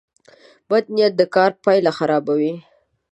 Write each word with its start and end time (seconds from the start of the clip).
بد 0.69 0.85
نیت 0.95 1.13
د 1.17 1.21
کار 1.35 1.51
پایله 1.63 1.91
خرابوي. 1.97 2.53